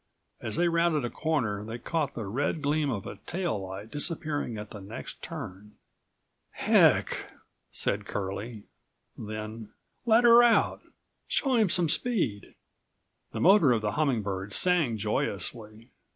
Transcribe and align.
As 0.41 0.55
they 0.55 0.67
rounded 0.67 1.05
a 1.05 1.11
corner, 1.11 1.63
they 1.63 1.77
caught 1.77 2.15
the 2.15 2.25
red 2.25 2.63
gleam 2.63 2.89
of 2.89 3.05
a 3.05 3.17
tail 3.27 3.61
light 3.61 3.91
disappearing 3.91 4.57
at 4.57 4.71
the 4.71 4.81
next 4.81 5.21
turn. 5.21 5.73
"Heck!" 6.53 7.31
said 7.69 8.07
Curlie, 8.07 8.63
then, 9.15 9.69
"Let 10.07 10.23
her 10.23 10.41
out! 10.41 10.81
Show 11.27 11.53
him 11.55 11.69
some 11.69 11.87
speed." 11.87 12.55
The 13.31 13.41
motor 13.41 13.71
of 13.73 13.83
the 13.83 13.91
Humming 13.91 14.23
Bird 14.23 14.53
sang 14.53 14.97
joyously. 14.97 15.91